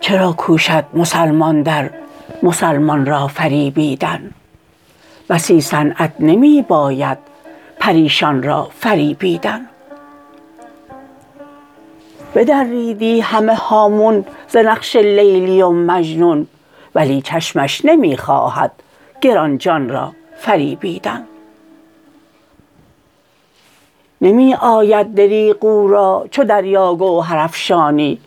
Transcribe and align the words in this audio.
چرا 0.00 0.32
کوشد 0.32 0.84
مسلمان 0.94 1.62
در 1.62 1.90
مسلمان 2.42 3.06
را 3.06 3.26
فریبیدن؟ 3.26 4.30
بسی 5.28 5.60
صنعت 5.60 6.12
نمی 6.20 6.62
باید 6.62 7.18
پریشان 7.78 8.42
را 8.42 8.68
فریبیدن. 8.78 9.66
بدریدی 12.34 13.20
همه 13.20 13.54
هامون 13.54 14.24
ز 14.48 14.56
نقش 14.56 14.96
لیلی 14.96 15.62
و 15.62 15.70
مجنون 15.70 16.46
ولی 16.94 17.22
چشمش 17.22 17.84
نمی 17.84 18.16
خواهد 18.16 18.72
گران 19.20 19.58
جان 19.58 19.88
را 19.88 20.12
فریبیدن. 20.36 21.26
نمی 24.20 24.54
آید 24.54 25.14
دریغ 25.14 25.64
او 25.64 25.88
را 25.88 26.26
چو 26.30 26.44
دریا 26.44 26.94
گوهرافشانی 26.94 28.20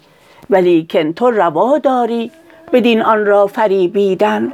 ولیکن 0.49 1.13
تو 1.13 1.31
روا 1.31 1.77
داری 1.77 2.31
بدین 2.73 3.01
آن 3.01 3.25
را 3.25 3.47
فریبیدن. 3.47 4.53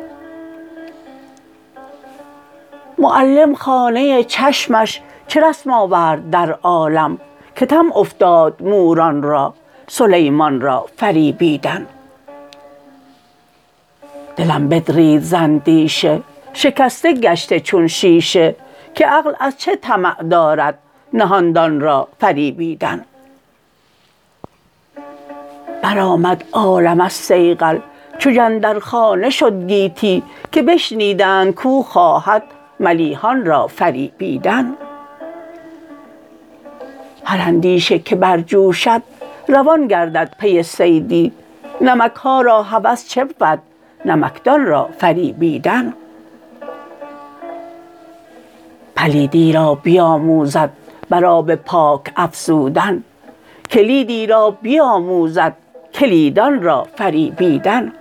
معلم 2.97 3.55
خانه 3.55 4.23
چشمش 4.23 5.01
چه 5.27 5.41
رسم 5.41 5.71
آورد 5.71 6.29
در 6.29 6.51
عالم 6.51 7.17
که 7.55 7.65
طمع 7.65 7.97
افتاد 7.97 8.63
موران 8.63 9.23
را 9.23 9.53
سلیمان 9.87 10.61
را 10.61 10.85
فریبیدن. 10.97 11.87
دلم 14.35 14.69
بدرید 14.69 15.21
ز 15.21 15.33
اندیشه. 15.33 16.21
شکسته 16.53 17.13
گشته 17.13 17.59
چون 17.59 17.87
شیشه 17.87 18.55
که 18.95 19.05
عقل 19.05 19.33
از 19.39 19.57
چه 19.57 19.75
طمع 19.75 20.23
دارد 20.23 20.77
نهان 21.13 21.51
دان 21.51 21.81
را 21.81 22.07
فریبیدن. 22.19 23.05
برآمد 25.81 26.43
عالم 26.51 27.01
از 27.01 27.13
صیقل 27.13 27.79
چو 28.17 28.31
جندرخانه 28.31 29.29
شد 29.29 29.67
گیتی 29.67 30.23
که 30.51 30.61
بشنیدند 30.61 31.55
کو 31.55 31.83
خواهد 31.83 32.43
ملیحان 32.79 33.45
را 33.45 33.67
فریبیدن. 33.67 34.73
هر 37.25 37.47
اندیشه 37.47 37.99
که 37.99 38.15
برجوشد 38.15 39.01
روان 39.47 39.87
گردد 39.87 40.35
پی 40.39 40.63
صیدی. 40.63 41.31
نمک 41.81 42.15
ها 42.15 42.41
را 42.41 42.63
هوس 42.63 43.07
چه 43.07 43.23
بود؟ 43.25 43.59
نمکدان 44.05 44.65
را 44.65 44.89
فریبیدن. 44.97 45.93
پلیدی 48.95 49.53
را 49.53 49.75
بیاموزد 49.75 50.69
بر 51.09 51.25
آب 51.25 51.55
پاک 51.55 52.11
افزودن. 52.15 53.03
کلیدی 53.69 54.27
را 54.27 54.51
بیاموزد 54.51 55.53
کلیدان 55.93 56.61
را 56.63 56.87
فریبیدن. 56.95 57.91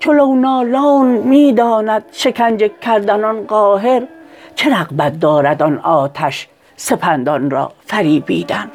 چو 0.00 0.12
لونالون 0.12 1.06
می 1.06 1.52
داند 1.52 2.04
شکنجه 2.12 2.70
کردن 2.82 3.24
آن 3.24 3.44
قاهر 3.44 4.02
چه 4.54 4.76
رغبت 4.76 5.20
دارد 5.20 5.62
آن 5.62 5.78
آتش 5.78 6.48
سپندان 6.76 7.50
را 7.50 7.72
فریبیدن. 7.86 8.70